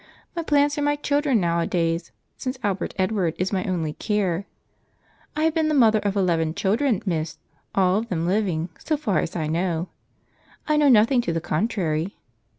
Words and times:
My 0.35 0.41
plants 0.41 0.79
are 0.79 0.81
my 0.81 0.95
children 0.95 1.39
nowadays, 1.39 2.11
since 2.35 2.57
Albert 2.63 2.95
Edward 2.97 3.35
is 3.37 3.53
my 3.53 3.63
only 3.65 3.93
care. 3.93 4.47
I 5.35 5.43
have 5.43 5.53
been 5.53 5.67
the 5.67 5.75
mother 5.75 5.99
of 5.99 6.15
eleven 6.15 6.55
children, 6.55 7.03
miss, 7.05 7.37
all 7.75 7.99
of 7.99 8.09
them 8.09 8.25
living, 8.25 8.69
so 8.79 8.97
far 8.97 9.19
as 9.19 9.35
I 9.35 9.45
know; 9.45 9.89
I 10.67 10.75
know 10.75 10.89
nothing 10.89 11.21
to 11.21 11.33
the 11.33 11.39
contrary. 11.39 12.17